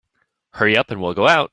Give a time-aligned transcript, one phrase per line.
[0.53, 1.49] Hurry up and we'll go out.